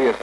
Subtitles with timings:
[0.00, 0.16] человек.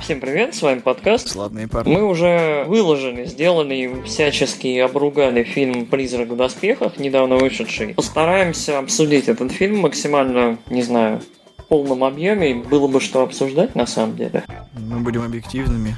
[0.00, 1.28] Всем привет, с вами подкаст.
[1.28, 1.94] Славные парни.
[1.94, 7.94] Мы уже выложили, сделали и всячески обругали фильм «Призрак в доспехах», недавно вышедший.
[7.94, 11.20] Постараемся обсудить этот фильм максимально, не знаю,
[11.58, 12.54] в полном объеме.
[12.54, 14.42] Было бы что обсуждать на самом деле.
[14.76, 15.96] Мы будем объективными.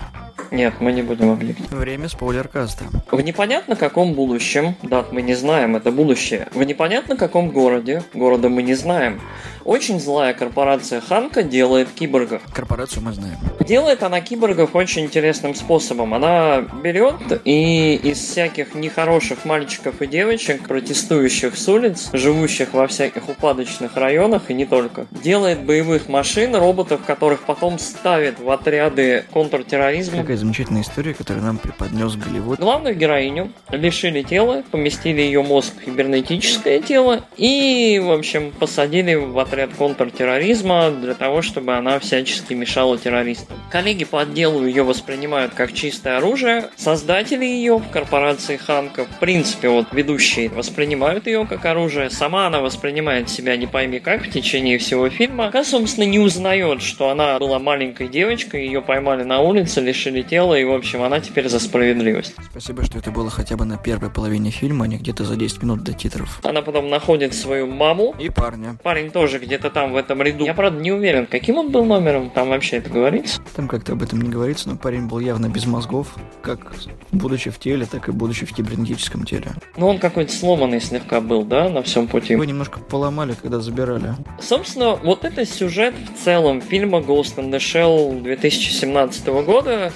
[0.52, 1.78] Нет, мы не будем объективны.
[1.78, 2.84] Время спойлеркаста.
[3.10, 6.46] В непонятно каком будущем, да, мы не знаем, это будущее.
[6.52, 9.20] В непонятно каком городе, города мы не знаем.
[9.64, 12.42] Очень злая корпорация Ханка делает киборгов.
[12.52, 13.36] Корпорацию мы знаем.
[13.60, 16.14] Делает она киборгов очень интересным способом.
[16.14, 23.28] Она берет и из всяких нехороших мальчиков и девочек, протестующих с улиц, живущих во всяких
[23.28, 30.22] упадочных районах и не только, делает боевых машин, роботов, которых потом ставит в отряды контртерроризма.
[30.22, 32.58] Какая замечательная история, которую нам преподнес Голливуд.
[32.58, 39.38] Главную героиню лишили тела, поместили ее мозг в кибернетическое тело и, в общем, посадили в
[39.38, 43.56] отряд контртерроризма для того, чтобы она всячески мешала террористам.
[43.70, 46.70] Коллеги по отделу ее воспринимают как чистое оружие.
[46.76, 52.10] Создатели ее в корпорации Ханка, в принципе, вот ведущие воспринимают ее как оружие.
[52.10, 55.46] Сама она воспринимает себя не пойми как в течение всего фильма.
[55.48, 60.58] Она, собственно, не узнает, что она была маленькой девочкой, ее поймали на улице, лишили тела,
[60.58, 62.34] и, в общем, она теперь за справедливость.
[62.50, 65.62] Спасибо, что это было хотя бы на первой половине фильма, а не где-то за 10
[65.62, 66.40] минут до титров.
[66.42, 68.14] Она потом находит свою маму.
[68.18, 68.76] И парня.
[68.82, 70.44] Парень тоже где-то там в этом ряду.
[70.44, 73.40] Я, правда, не уверен, каким он был номером, там вообще это говорится.
[73.54, 76.72] Там как-то об этом не говорится, но парень был явно без мозгов, как
[77.10, 79.52] будучи в теле, так и будучи в кибернетическом теле.
[79.76, 82.32] Ну, он какой-то сломанный слегка был, да, на всем пути.
[82.32, 84.14] Его немножко поломали, когда забирали.
[84.40, 89.92] Собственно, вот это сюжет в целом фильма Ghost in the Shell 2017 года.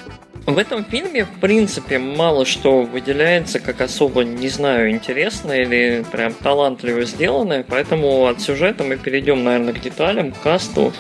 [0.47, 6.33] В этом фильме, в принципе, мало что выделяется как особо, не знаю, интересно или прям
[6.35, 10.93] талантливо сделанное, поэтому от сюжета мы перейдем, наверное, к деталям, к касту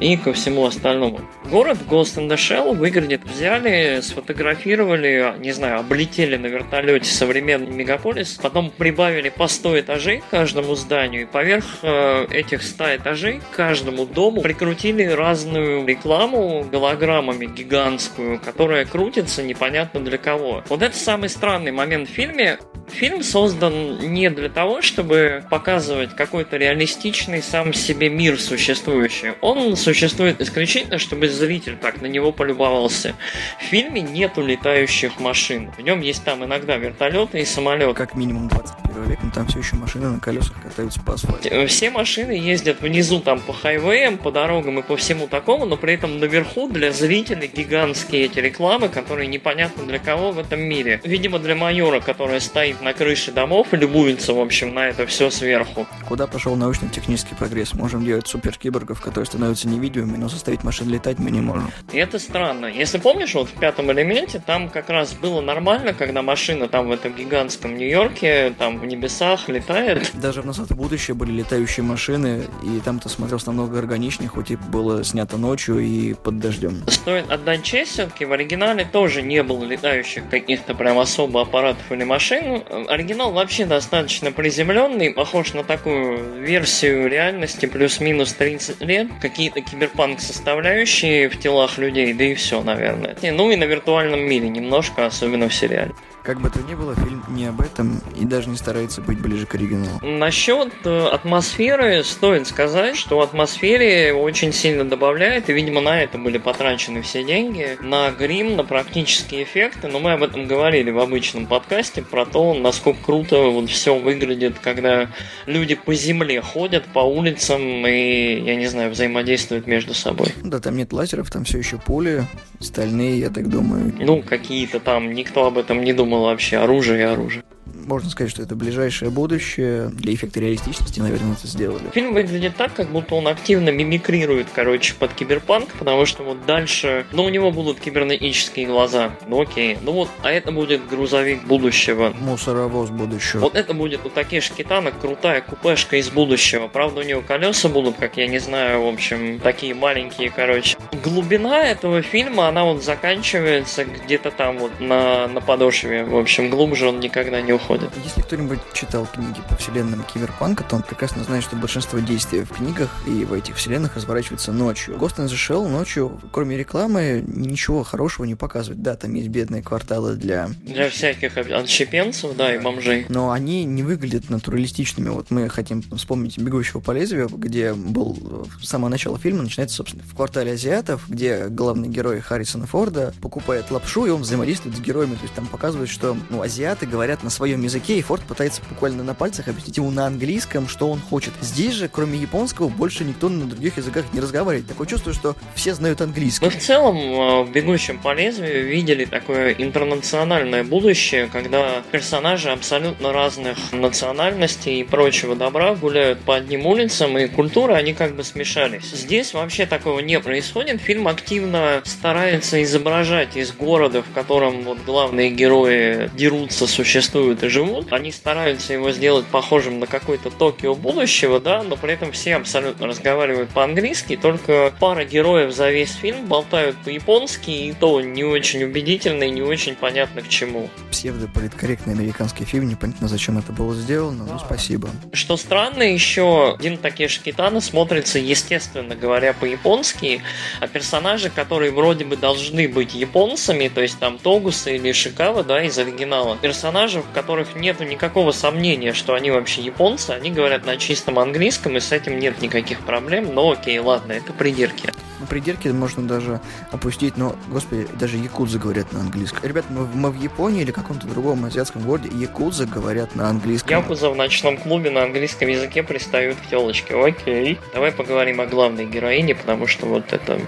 [0.00, 1.20] и ко всему остальному.
[1.50, 8.38] Город Ghost in the Shell выглядит, взяли, сфотографировали, не знаю, облетели на вертолете современный мегаполис,
[8.42, 14.42] потом прибавили по 100 этажей каждому зданию, и поверх э, этих 100 этажей каждому дому
[14.42, 20.62] прикрутили разную рекламу голограммами гигантскую, которая крутится непонятно для кого.
[20.68, 22.58] Вот это самый странный момент в фильме.
[22.88, 29.32] Фильм создан не для того, чтобы показывать какой-то реалистичный сам себе мир существующий.
[29.40, 33.14] Он существует исключительно, чтобы зритель так на него полюбовался.
[33.60, 35.70] В фильме нету летающих машин.
[35.78, 37.94] В нем есть там иногда вертолеты и самолеты.
[37.94, 41.66] Как минимум 21 но там все еще машины на колесах катаются по асфальту.
[41.66, 45.94] Все машины ездят внизу там по хайвеям, по дорогам и по всему такому, но при
[45.94, 51.00] этом наверху для зрителей гигантские эти рекламы, которые непонятно для кого в этом мире.
[51.04, 55.30] Видимо, для майора, который стоит на крыше домов и любуется, в общем, на это все
[55.30, 55.86] сверху.
[56.08, 57.74] Куда пошел научно-технический прогресс?
[57.74, 61.70] Можем делать суперкиборгов, которые становятся невидимыми, но заставить машин летать мы не можем.
[61.92, 62.66] И это странно.
[62.66, 66.92] Если помнишь, вот в пятом элементе там как раз было нормально, когда машина там в
[66.92, 70.10] этом гигантском Нью-Йорке, там в небесах летает.
[70.14, 74.52] Даже в «Назад в будущее» были летающие машины, и там то смотрелся намного органичнее, хоть
[74.52, 76.82] и было снято ночью и под дождем.
[76.88, 82.04] Стоит отдать честь все-таки, в оригинале тоже не было летающих каких-то прям особо аппаратов или
[82.04, 82.62] машин.
[82.88, 89.08] Оригинал вообще достаточно приземленный, похож на такую версию реальности плюс-минус 30 лет.
[89.20, 93.16] Какие-то киберпанк составляющие в телах людей, да и все, наверное.
[93.22, 95.92] Ну и на виртуальном мире немножко, особенно в сериале.
[96.26, 99.46] Как бы то ни было, фильм не об этом и даже не старается быть ближе
[99.46, 100.00] к оригиналу.
[100.02, 106.38] Насчет э, атмосферы стоит сказать, что атмосфере очень сильно добавляет, и, видимо, на это были
[106.38, 111.46] потрачены все деньги, на грим, на практические эффекты, но мы об этом говорили в обычном
[111.46, 115.08] подкасте, про то, насколько круто вот все выглядит, когда
[115.46, 120.34] люди по земле ходят, по улицам и, я не знаю, взаимодействуют между собой.
[120.42, 122.24] Да, там нет лазеров, там все еще пули,
[122.60, 123.92] стальные, я так думаю.
[123.98, 127.42] Ну, какие-то там, никто об этом не думал вообще, оружие и оружие.
[127.86, 129.90] Можно сказать, что это ближайшее будущее.
[129.90, 131.84] Для эффекта реалистичности, наверное, это сделали.
[131.94, 137.06] Фильм выглядит так, как будто он активно мимикрирует, короче, под киберпанк, потому что вот дальше,
[137.12, 142.12] ну, у него будут кибернетические глаза, ну окей, ну вот, а это будет грузовик будущего.
[142.18, 143.38] Мусоровоз будущего.
[143.38, 146.66] Вот это будет у Такеши Китана крутая купешка из будущего.
[146.66, 150.76] Правда, у него колеса будут, как я не знаю, в общем, такие маленькие, короче.
[151.04, 156.02] Глубина этого фильма, она вот заканчивается где-то там вот на, на подошве.
[156.04, 157.75] В общем, глубже он никогда не уходит.
[157.78, 158.04] Заходит.
[158.04, 162.50] Если кто-нибудь читал книги по вселенным Киберпанка, то он прекрасно знает, что большинство действий в
[162.50, 164.96] книгах и в этих вселенных разворачивается ночью.
[164.96, 168.82] Ghost in the Shell ночью, кроме рекламы, ничего хорошего не показывает.
[168.82, 170.50] Да, там есть бедные кварталы для...
[170.62, 173.06] Для всяких отщепенцев, да, и бомжей.
[173.08, 175.08] Но они не выглядят натуралистичными.
[175.08, 180.04] Вот мы хотим вспомнить «Бегущего по лезвию», где был с самого начала фильма, начинается, собственно,
[180.04, 185.14] в квартале азиатов, где главный герой Харрисона Форда покупает лапшу, и он взаимодействует с героями.
[185.14, 189.04] То есть там показывают, что ну, азиаты говорят на своем языке, и Форд пытается буквально
[189.04, 191.32] на пальцах объяснить ему на английском, что он хочет.
[191.40, 194.66] Здесь же, кроме японского, больше никто на других языках не разговаривает.
[194.66, 196.46] Такое чувство, что все знают английский.
[196.46, 203.12] Мы в целом э, в «Бегущем по лезвию» видели такое интернациональное будущее, когда персонажи абсолютно
[203.12, 208.90] разных национальностей и прочего добра гуляют по одним улицам, и культуры, они как бы смешались.
[208.92, 210.80] Здесь вообще такого не происходит.
[210.80, 217.90] Фильм активно старается изображать из города, в котором вот главные герои дерутся, существуют и живут.
[217.90, 222.86] Они стараются его сделать похожим на какой-то Токио будущего, да, но при этом все абсолютно
[222.86, 229.24] разговаривают по-английски, только пара героев за весь фильм болтают по-японски, и то не очень убедительно
[229.24, 230.68] и не очень понятно к чему.
[230.90, 234.90] Псевдополиткорректный американский фильм, непонятно зачем это было сделано, но спасибо.
[235.14, 240.20] Что странно еще, Дин Такеши Китана смотрится, естественно говоря, по-японски,
[240.60, 245.62] а персонажи, которые вроде бы должны быть японцами, то есть там Тогуса или Шикава, да,
[245.62, 247.10] из оригинала, персонажи, в
[247.46, 251.92] которых нету никакого сомнения, что они вообще японцы, они говорят на чистом английском, и с
[251.92, 254.92] этим нет никаких проблем, но окей, ладно, это придирки.
[255.18, 259.42] Ну, придирки можно даже опустить, но, господи, даже якудзы говорят на английском.
[259.42, 263.70] Ребят, мы, мы в Японии или каком-то другом азиатском городе якудзы говорят на английском.
[263.70, 266.94] Якудза в ночном клубе на английском языке пристают к телочке.
[266.94, 267.58] Окей.
[267.72, 270.38] Давай поговорим о главной героине, потому что вот это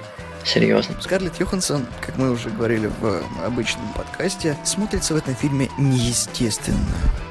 [0.49, 0.97] серьезно.
[1.01, 6.79] Скарлетт Йоханссон, как мы уже говорили в обычном подкасте, смотрится в этом фильме неестественно.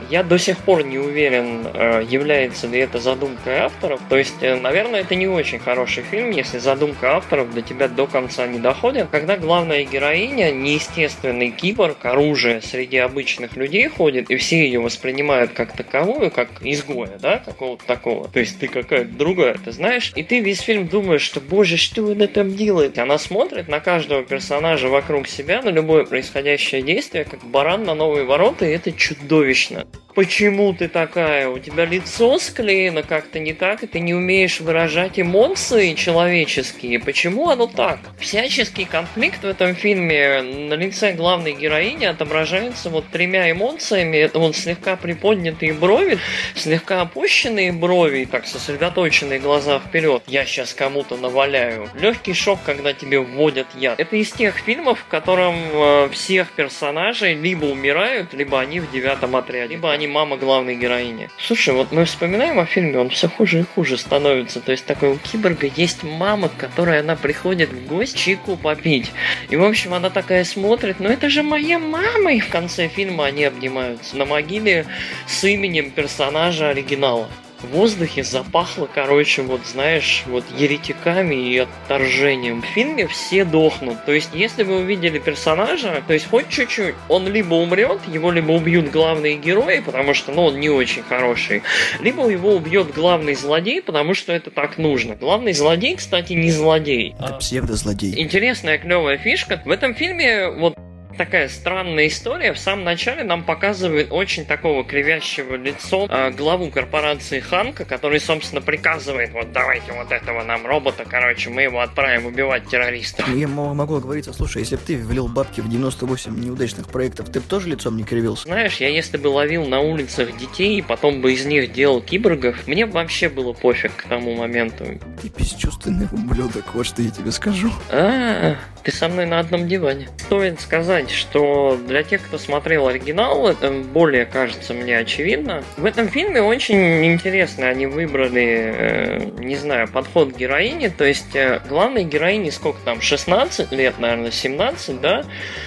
[0.09, 3.99] Я до сих пор не уверен, э, является ли это задумкой авторов.
[4.07, 8.07] То есть, э, наверное, это не очень хороший фильм, если задумка авторов до тебя до
[8.07, 9.09] конца не доходит.
[9.11, 15.73] Когда главная героиня, неестественный киборг, оружие среди обычных людей ходит, и все ее воспринимают как
[15.75, 18.29] таковую, как изгоя, да, какого-то такого.
[18.29, 20.13] То есть ты какая-то другая, ты знаешь.
[20.15, 22.97] И ты весь фильм думаешь, что, боже, что она там делает?
[22.97, 28.23] Она смотрит на каждого персонажа вокруг себя, на любое происходящее действие, как баран на новые
[28.23, 29.85] ворота, и это чудовищно
[30.17, 35.19] почему ты такая, у тебя лицо склеено как-то не так, и ты не умеешь выражать
[35.19, 37.99] эмоции человеческие, почему оно так?
[38.19, 40.41] Всяческий конфликт в этом фильме.
[40.41, 46.17] На лице главной героини отображается вот тремя эмоциями, это вот слегка приподнятые брови,
[46.55, 53.19] слегка опущенные брови, так сосредоточенные глаза вперед, я сейчас кому-то наваляю, легкий шок, когда тебе
[53.19, 53.99] вводят яд.
[53.99, 59.35] Это из тех фильмов, в котором э, всех персонажей либо умирают, либо они в девятом
[59.35, 61.29] отряде, либо они мама главной героини.
[61.39, 64.61] Слушай, вот мы вспоминаем о фильме, он все хуже и хуже становится.
[64.61, 69.11] То есть такой у киборга есть мама, к которой она приходит в гости чайку попить.
[69.49, 72.33] И, в общем, она такая смотрит, ну это же моя мама!
[72.33, 74.85] И в конце фильма они обнимаются на могиле
[75.27, 77.29] с именем персонажа оригинала
[77.61, 82.61] в воздухе запахло, короче, вот знаешь, вот еретиками и отторжением.
[82.61, 84.05] В фильме все дохнут.
[84.05, 88.51] То есть, если вы увидели персонажа, то есть хоть чуть-чуть, он либо умрет, его либо
[88.51, 91.63] убьют главные герои, потому что, ну, он не очень хороший,
[91.99, 95.15] либо его убьет главный злодей, потому что это так нужно.
[95.15, 97.15] Главный злодей, кстати, не злодей.
[97.19, 98.21] Это псевдозлодей.
[98.21, 99.61] Интересная клевая фишка.
[99.65, 100.75] В этом фильме вот
[101.17, 102.53] такая странная история.
[102.53, 108.61] В самом начале нам показывают очень такого кривящего лицо э, главу корпорации Ханка, который, собственно,
[108.61, 113.27] приказывает, вот давайте вот этого нам робота, короче, мы его отправим убивать террористов.
[113.35, 117.47] Я могу говорить, слушай, если бы ты влил бабки в 98 неудачных проектов, ты бы
[117.47, 118.43] тоже лицом не кривился?
[118.43, 122.67] Знаешь, я если бы ловил на улицах детей и потом бы из них делал киборгов,
[122.67, 124.85] мне бы вообще было пофиг к тому моменту.
[125.21, 127.71] Ты бесчувственный ублюдок, вот что я тебе скажу.
[127.89, 130.09] А, ты со мной на одном диване.
[130.17, 135.63] Стоит сказать, сказать, что для тех, кто смотрел оригинал, это более кажется мне очевидно.
[135.77, 140.89] В этом фильме очень интересно они выбрали, э, не знаю, подход к героине.
[140.89, 145.23] То есть э, главной героине сколько там, 16 лет, наверное, 17, да?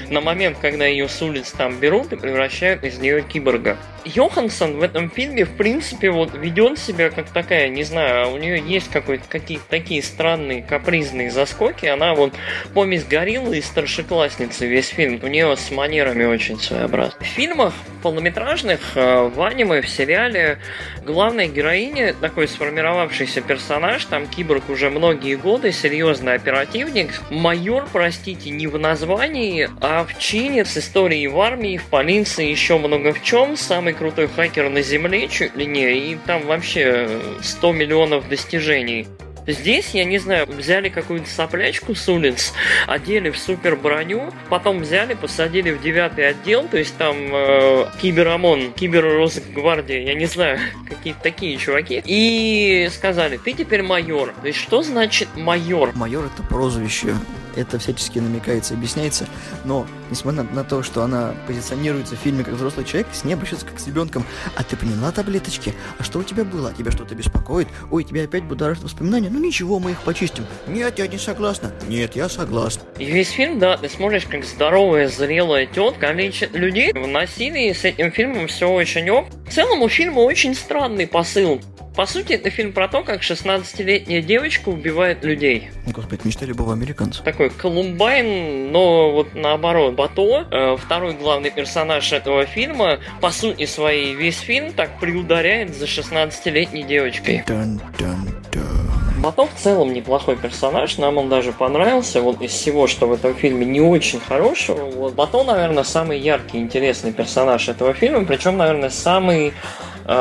[0.08, 3.76] На момент, когда ее с улиц там берут и превращают из нее киборга.
[4.04, 8.62] Йоханссон в этом фильме, в принципе, вот ведет себя как такая, не знаю, у нее
[8.64, 11.86] есть какой-то какие-то такие странные капризные заскоки.
[11.86, 12.32] Она вот
[12.74, 15.20] помесь гориллы и старшеклассницы весь фильм.
[15.22, 17.18] У нее с манерами очень своеобразно.
[17.20, 20.58] В фильмах полнометражных, э, в аниме, в сериале
[21.04, 27.20] главная героиня такой сформировавшийся персонаж, там киборг уже многие годы, серьезный оперативник.
[27.30, 32.78] Майор, простите, не в названии, а в чине с историей в армии, в полиции, еще
[32.78, 33.56] много в чем.
[33.56, 37.08] Самый крутой хакер на Земле, чуть ли не, и там вообще
[37.42, 39.06] 100 миллионов достижений.
[39.52, 42.52] Здесь, я не знаю, взяли какую-то соплячку с улиц,
[42.86, 48.72] одели в супер броню, потом взяли, посадили в девятый отдел, то есть там э, киберамон,
[48.72, 54.34] кибер-росгвардия, я не знаю, какие-то такие чуваки, и сказали, ты теперь майор.
[54.40, 55.92] То есть что значит майор?
[55.94, 57.14] Майор это прозвище
[57.56, 59.26] это всячески намекается, объясняется,
[59.64, 63.34] но несмотря на, на то, что она позиционируется в фильме как взрослый человек, с ней
[63.34, 64.24] обращается как с ребенком.
[64.56, 65.74] А ты приняла таблеточки?
[65.98, 66.72] А что у тебя было?
[66.72, 67.68] Тебя что-то беспокоит?
[67.90, 69.30] Ой, тебя опять будоражит воспоминания?
[69.30, 70.44] Ну ничего, мы их почистим.
[70.66, 71.72] Нет, я не согласна.
[71.88, 72.82] Нет, я согласна.
[72.98, 76.92] И весь фильм, да, ты смотришь как здоровая, зрелая тетка лечит людей.
[76.92, 79.26] В насилии с этим фильмом все очень ок.
[79.48, 81.60] В целом у фильма очень странный посыл.
[82.00, 85.68] По сути, это фильм про то, как 16-летняя девочка убивает людей.
[85.84, 87.22] Господи, мечта любого американца.
[87.22, 89.96] Такой Колумбайн, но вот наоборот.
[89.96, 95.84] Бато, э, второй главный персонаж этого фильма, по сути своей весь фильм так приударяет за
[95.84, 97.44] 16-летней девочкой.
[97.46, 98.90] Dun, dun, dun.
[99.18, 102.22] Бато в целом неплохой персонаж, нам он даже понравился.
[102.22, 106.56] Вот из всего, что в этом фильме не очень хорошего, вот Бато, наверное, самый яркий,
[106.56, 109.52] интересный персонаж этого фильма, причем, наверное, самый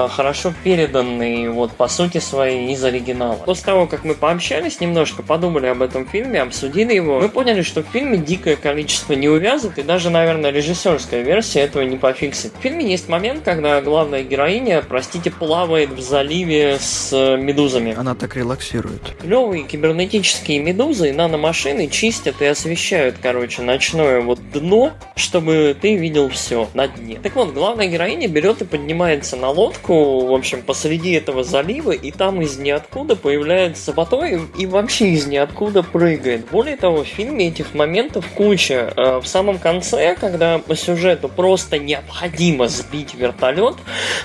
[0.10, 3.38] хорошо переданный, вот, по сути своей, из оригинала.
[3.38, 7.82] После того, как мы пообщались немножко, подумали об этом фильме, обсудили его, мы поняли, что
[7.84, 12.54] в фильме дикое количество не увязок, и даже, наверное, режиссерская версия этого не пофиксит.
[12.58, 17.96] В фильме есть момент, когда главная героиня, простите, плавает в заливе с медузами.
[17.98, 19.02] Она так релаксирует.
[19.22, 26.30] Клевые кибернетические медузы и наномашины чистят и освещают, короче, ночное вот дно, чтобы ты видел
[26.30, 27.20] все на дне.
[27.22, 31.92] Так вот, главная героиня берет и поднимается на лодку, лодку, в общем, посреди этого залива,
[31.92, 36.48] и там из ниоткуда появляется Батой и вообще из ниоткуда прыгает.
[36.52, 38.94] Более того, в фильме этих моментов куча.
[38.96, 43.76] Э, в самом конце, когда по сюжету просто необходимо сбить вертолет,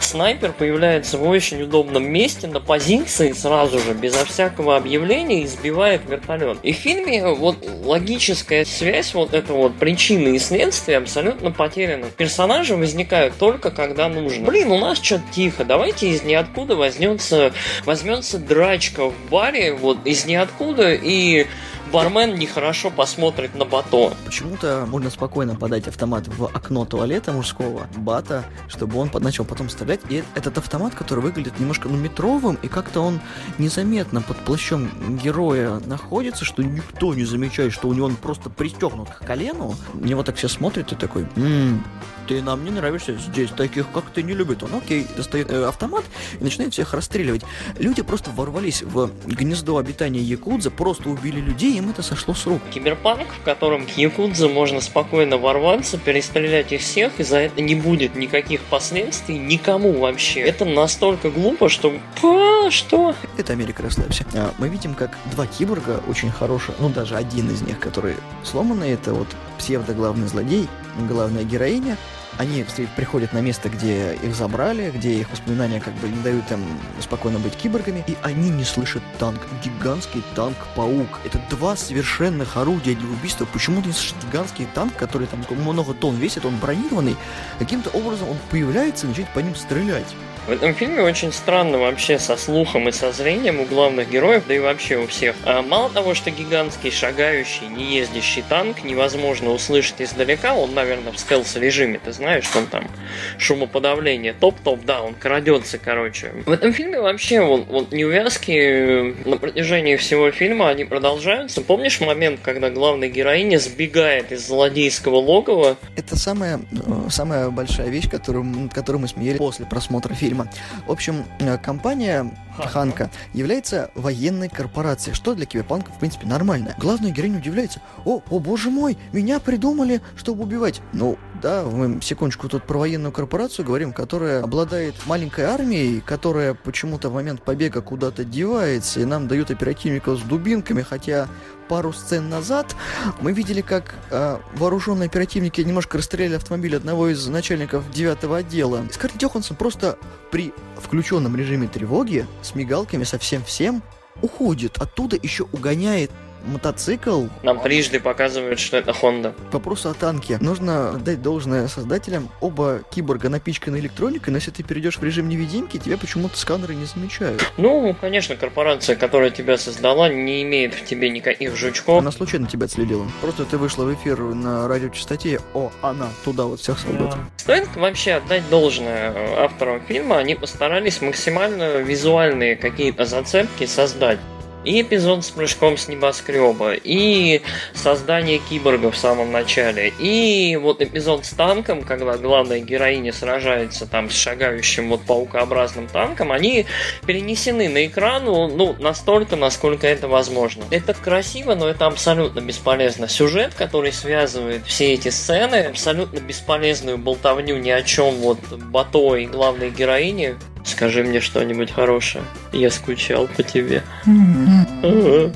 [0.01, 6.03] снайпер появляется в очень удобном месте на позиции сразу же, безо всякого объявления, и сбивает
[6.09, 6.59] вертолет.
[6.63, 12.07] И в фильме вот логическая связь, вот эта вот причины и следствия абсолютно потеряна.
[12.17, 14.47] Персонажи возникают только когда нужно.
[14.47, 17.53] Блин, у нас что-то тихо, давайте из ниоткуда возьмется,
[17.85, 21.47] возьмется драчка в баре, вот из ниоткуда, и
[21.93, 24.13] бармен нехорошо посмотрит на бато.
[24.25, 30.01] Почему-то можно спокойно подать автомат в окно туалета мужского, бата, чтобы он начал потом стрелять.
[30.09, 33.21] И этот автомат, который выглядит немножко ну, метровым, и как-то он
[33.59, 34.91] незаметно под плащом
[35.23, 39.75] героя находится, что никто не замечает, что у него он просто пристегнут к колену.
[39.95, 41.85] На него так все смотрят и такой, м-м,
[42.27, 44.63] ты нам не нравишься, здесь таких, как ты, не любит.
[44.63, 46.05] Он, окей, достает э, автомат
[46.41, 47.43] и начинает всех расстреливать.
[47.79, 52.63] Люди просто ворвались в гнездо обитания Якудза, просто убили людей, им это сошло с рук.
[52.73, 57.75] Киберпанк, в котором к Якудзе можно спокойно ворваться, перестрелять их всех, и за это не
[57.75, 60.41] будет никаких последствий никому вообще.
[60.41, 61.93] Это настолько глупо, что...
[62.21, 63.15] Па, что?
[63.37, 64.25] Это Америка, расслабься.
[64.35, 68.93] А, мы видим, как два киборга очень хорошие, ну даже один из них, который сломанный,
[68.93, 69.29] это вот
[69.59, 70.69] псевдо-главный злодей,
[71.09, 71.97] главная героиня,
[72.39, 72.65] они
[72.97, 76.65] приходят на место, где их забрали, где их воспоминания как бы не дают им
[77.01, 79.41] спокойно быть киборгами, и они не слышат танк.
[79.63, 81.21] Гигантский танк-паук.
[81.25, 83.47] Это два совершенных орудия для убийства.
[83.53, 87.17] Почему ты не слышишь гигантский танк, который там много тонн весит, он бронированный,
[87.59, 90.15] каким-то образом он появляется и начинает по ним стрелять.
[90.47, 94.55] В этом фильме очень странно вообще со слухом и со зрением у главных героев, да
[94.55, 95.37] и вообще у всех.
[95.47, 101.19] А мало того, что гигантский шагающий, не ездящий танк невозможно услышать издалека, он, наверное, в
[101.19, 102.91] стелс-режиме, ты знаешь, что он там
[103.39, 106.33] шумоподавление, топ-топ, да, он крадется, короче.
[106.45, 111.63] В этом фильме вообще вот, вот неувязки на протяжении всего фильма, они продолжаются.
[111.63, 115.79] Помнишь момент, когда главная героиня сбегает из злодейского логова?
[115.97, 120.49] Это самая, э, самая большая вещь, которую, которую мы смеяли после просмотра фильма фильма.
[120.87, 126.75] В общем, э, компания Ханка является военной корпорацией, что для киберпанка, в принципе, нормально.
[126.79, 127.81] Главная героиня удивляется.
[128.05, 130.81] О, о боже мой, меня придумали, чтобы убивать.
[130.93, 137.09] Ну, да, мы секундочку тут про военную корпорацию говорим, которая обладает маленькой армией, которая почему-то
[137.09, 141.29] в момент побега куда-то девается, и нам дают оперативников с дубинками, хотя
[141.69, 142.77] пару сцен назад
[143.21, 148.87] мы видели, как э, вооруженные оперативники немножко расстреляли автомобиль одного из начальников девятого отдела.
[148.93, 149.99] Скарлетт Йоханссон просто
[150.35, 153.85] при включенном режиме тревоги с мигалками, со всем всем
[154.21, 156.11] уходит оттуда, еще угоняет
[156.47, 157.25] мотоцикл...
[157.43, 159.35] Нам трижды показывают, что это Honda.
[159.53, 160.39] Вопрос о танке.
[160.41, 162.29] Нужно отдать должное создателям.
[162.41, 166.85] Оба киборга напичканы электроникой, но если ты перейдешь в режим невидимки, тебя почему-то сканеры не
[166.85, 167.45] замечают.
[167.57, 171.99] Ну, конечно, корпорация, которая тебя создала, не имеет в тебе никаких жучков.
[171.99, 173.07] Она случайно тебя отследила.
[173.21, 177.17] Просто ты вышла в эфир на радиочастоте, о, она, туда вот всех солдат.
[177.37, 184.19] Стоит вообще отдать должное авторам фильма, они постарались максимально визуальные какие-то зацепки создать
[184.65, 187.43] и эпизод с прыжком с небоскреба, и
[187.75, 194.11] создание киборга в самом начале, и вот эпизод с танком, когда главная героиня сражается там
[194.11, 196.67] с шагающим вот паукообразным танком, они
[197.07, 200.65] перенесены на экран, ну, настолько, насколько это возможно.
[200.71, 203.09] Это красиво, но это абсолютно бесполезно.
[203.09, 209.27] Сюжет, который связывает все эти сцены, абсолютно бесполезную болтовню ни о чем вот Бато и
[209.27, 212.25] главной героини, Скажи мне что-нибудь хорошее.
[212.53, 213.83] Я скучал по тебе.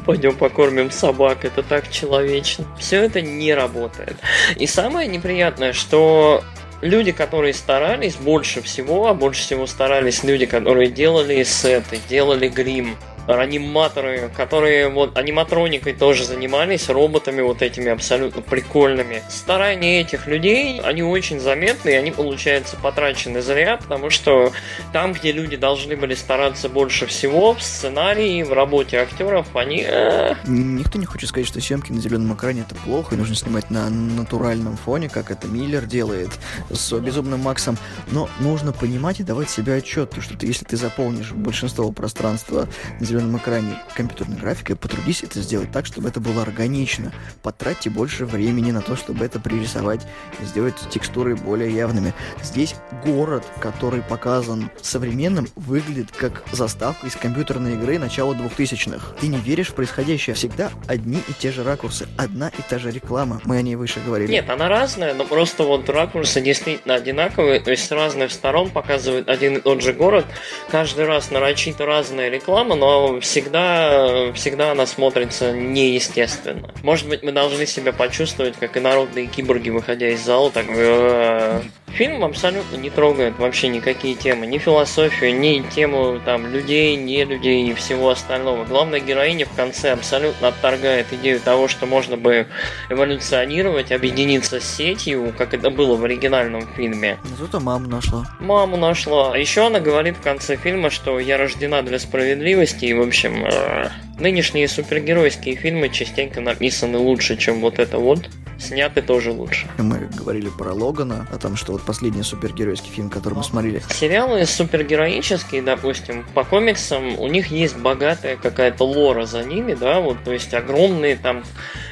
[0.07, 2.65] Пойдем покормим собак, это так человечно.
[2.79, 4.17] Все это не работает.
[4.57, 6.43] И самое неприятное, что
[6.81, 12.97] люди, которые старались больше всего, а больше всего старались люди, которые делали сеты, делали грим,
[13.29, 19.23] аниматоры, которые вот аниматроникой тоже занимались, роботами вот этими абсолютно прикольными.
[19.29, 24.53] Старания этих людей, они очень заметны, и они, получается, потрачены зря, потому что
[24.93, 29.85] там, где люди должны были стараться больше всего, в сценарии, в работе актеров, они...
[29.87, 33.71] Э, Никто не хочет сказать, что съемки на зеленом экране это плохо, и нужно снимать
[33.71, 36.31] на натуральном фоне, как это Миллер делает
[36.71, 37.77] с Безумным Максом,
[38.11, 42.69] но нужно понимать и давать себе отчет, что ты, если ты заполнишь большинство пространства
[42.99, 47.13] на зеленом зеленом экране компьютерной графикой, потрудись это сделать так, чтобы это было органично.
[47.43, 50.07] Потратьте больше времени на то, чтобы это пририсовать
[50.43, 52.15] сделать текстуры более явными.
[52.43, 59.17] Здесь город, который показан современным, выглядит как заставка из компьютерной игры начала 2000-х.
[59.21, 60.35] Ты не веришь в происходящее.
[60.35, 63.41] Всегда одни и те же ракурсы, одна и та же реклама.
[63.45, 64.31] Мы о ней выше говорили.
[64.31, 69.29] Нет, она разная, но просто вот ракурсы действительно одинаковые, то есть с разных сторон показывают
[69.29, 70.27] один и тот же город.
[70.71, 76.73] Каждый раз нарочито разная реклама, но всегда, всегда она смотрится неестественно.
[76.83, 81.61] Может быть, мы должны себя почувствовать, как и народные киборги, выходя из зала, так э,
[81.93, 87.69] Фильм абсолютно не трогает вообще никакие темы, ни философию, ни тему там людей, не людей
[87.69, 88.65] и всего остального.
[88.65, 92.47] Главная героиня в конце абсолютно отторгает идею того, что можно бы
[92.91, 97.19] эволюционировать, объединиться с сетью, как это было в оригинальном фильме.
[97.39, 98.27] Зато маму нашла.
[98.39, 99.33] Маму нашла.
[99.33, 103.45] А еще она говорит в конце фильма, что я рождена для справедливости, и в общем,
[103.45, 109.69] э, нынешние супергеройские фильмы частенько написаны лучше, чем вот это вот сняты тоже лучше.
[109.79, 113.83] Мы говорили про Логана, о том, что вот последний супергеройский фильм, который мы смотрели.
[113.91, 120.25] Сериалы супергероические, допустим, по комиксам, у них есть богатая какая-то лора за ними, да, вот,
[120.25, 121.45] то есть огромные там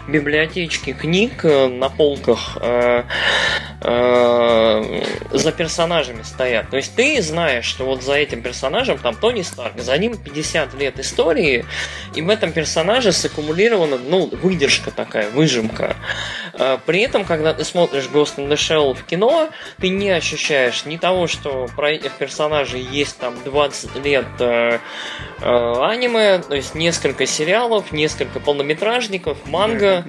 [0.08, 2.58] библиотечки книг э, на полках
[3.80, 6.70] э, за персонажами стоят.
[6.70, 10.74] То есть ты знаешь, что вот за этим персонажем там Тони Старк, за ним 50
[10.74, 11.64] лет истории,
[12.14, 15.96] и в этом персонаже саккумулирована, ну, выдержка такая, выжимка.
[16.54, 20.84] Э, при этом, когда ты смотришь Ghost in the Shell в кино, ты не ощущаешь
[20.84, 24.78] ни того, что про этих персонажей есть там 20 лет э,
[25.40, 30.04] э, аниме, то есть несколько сериалов, несколько полнометражников, манга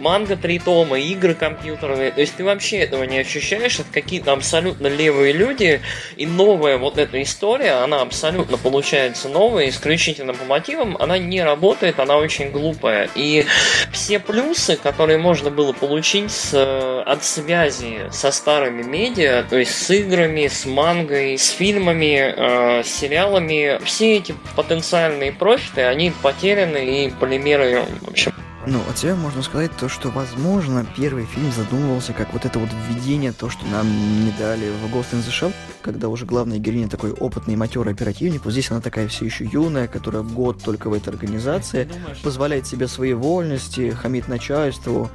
[0.00, 2.10] манга три тома, игры компьютерные.
[2.10, 3.78] То есть ты вообще этого не ощущаешь.
[3.78, 5.80] Это какие-то абсолютно левые люди.
[6.16, 10.96] И новая вот эта история, она абсолютно получается новая, исключительно по мотивам.
[10.98, 13.08] Она не работает, она очень глупая.
[13.14, 13.44] И
[13.92, 19.90] все плюсы, которые можно было получить с, от связи со старыми медиа, то есть с
[19.90, 27.10] играми, с мангой, с фильмами, э, с сериалами, все эти потенциальные профиты, они потеряны и
[27.10, 28.32] полимеры, в общем,
[28.66, 32.68] ну, от себя можно сказать то, что, возможно, первый фильм задумывался как вот это вот
[32.88, 33.86] введение, то, что нам
[34.24, 38.44] не дали в Ghost in the Shell, когда уже главная героиня такой опытный матерый оперативник,
[38.44, 41.88] вот здесь она такая все еще юная, которая год только в этой организации,
[42.22, 45.08] позволяет себе свои вольности, хамит начальству,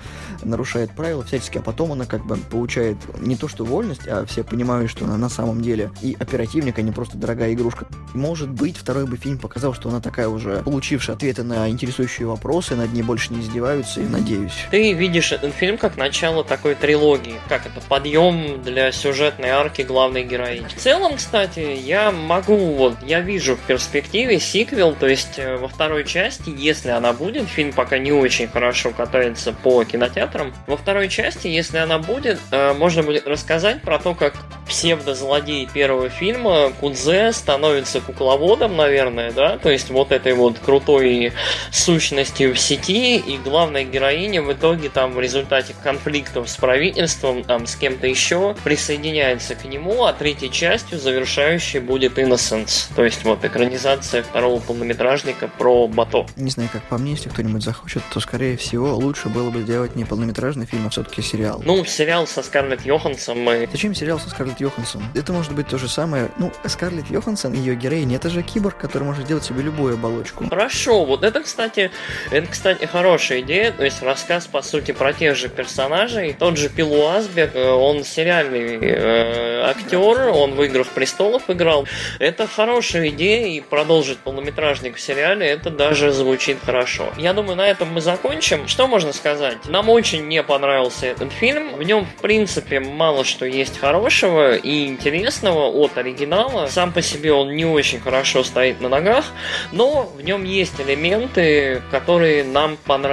[0.43, 4.43] нарушает правила всячески, а потом она как бы получает не то что вольность, а все
[4.43, 7.87] понимают, что она на самом деле и оперативник, а не просто дорогая игрушка.
[8.13, 12.75] Может быть, второй бы фильм показал, что она такая уже получившая ответы на интересующие вопросы,
[12.75, 14.53] над ней больше не издеваются, и надеюсь.
[14.71, 20.23] Ты видишь этот фильм как начало такой трилогии, как это подъем для сюжетной арки главной
[20.23, 20.67] героини.
[20.67, 25.67] В целом, кстати, я могу, вот, я вижу в перспективе сиквел, то есть э, во
[25.67, 31.09] второй части, если она будет, фильм пока не очень хорошо катается по кинотеатрам, во второй
[31.09, 34.35] части, если она будет, э, можно будет рассказать про то, как
[34.67, 41.33] псевдозлодей первого фильма Кудзе становится кукловодом, наверное, да, то есть вот этой вот крутой
[41.71, 47.65] сущностью в сети, и главная героиня в итоге там в результате конфликтов с правительством, там
[47.65, 52.93] с кем-то еще, присоединяется к нему, а третьей частью завершающей будет Innocence.
[52.95, 56.25] То есть вот экранизация второго полнометражника про Бато.
[56.35, 59.95] Не знаю, как по мне, если кто-нибудь захочет, то, скорее всего, лучше было бы сделать
[59.95, 61.61] не полнометражный фильм, а все-таки сериал.
[61.65, 63.67] Ну, сериал со Скарлетт Йоханссон мы...
[63.71, 65.03] Зачем сериал со Скарлетт Йоханссон?
[65.13, 66.29] Это может быть то же самое.
[66.37, 70.47] Ну, Скарлетт Йоханссон, ее героиня, это же киборг, который может делать себе любую оболочку.
[70.47, 71.91] Хорошо, вот это, кстати,
[72.31, 73.71] это, кстати, хорошая идея.
[73.71, 76.35] То есть рассказ, по сути, про тех же персонажей.
[76.37, 81.87] Тот же Пилу Асбек, э, он сериальный э, актер, он в «Играх престолов» играл.
[82.19, 87.13] Это хорошая идея, и продолжить полнометражник в сериале, это даже звучит хорошо.
[87.17, 88.67] Я думаю, на этом мы закончим.
[88.67, 89.57] Что можно сказать?
[89.67, 91.75] Нам очень не понравился этот фильм.
[91.75, 96.67] В нем, в принципе, мало что есть хорошего и интересного от оригинала.
[96.67, 99.25] Сам по себе он не очень хорошо стоит на ногах,
[99.71, 103.04] но в нем есть элементы, которые нам понравились.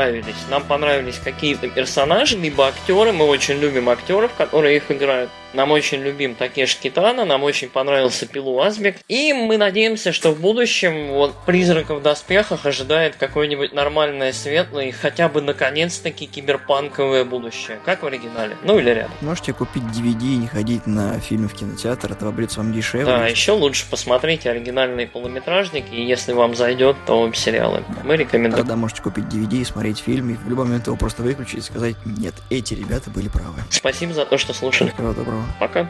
[0.51, 3.13] Нам понравились какие-то персонажи, либо актеры.
[3.13, 5.31] Мы очень любим актеров, которые их играют.
[5.55, 8.97] Нам очень любим Такеш Китана, нам очень понравился Пилу Азбек.
[9.09, 14.91] И мы надеемся, что в будущем вот Призраков в доспехах ожидает какое-нибудь нормальное, светлое и
[14.93, 17.79] хотя бы наконец-таки киберпанковое будущее.
[17.85, 18.57] Как в оригинале.
[18.62, 19.12] Ну или рядом.
[19.21, 23.07] Можете купить DVD и не ходить на фильмы в кинотеатр, это обрется вам дешевле.
[23.07, 27.85] Да, еще лучше посмотреть оригинальные полнометражники, и если вам зайдет, то сериалы.
[28.05, 28.65] Мы рекомендуем.
[28.65, 31.61] Тогда можете купить DVD и смотреть фильм, и в любой момент его просто выключить и
[31.61, 33.61] сказать, нет, эти ребята были правы.
[33.71, 34.91] Спасибо за то, что слушали.
[34.91, 35.42] Всего доброго.
[35.59, 35.89] Пока.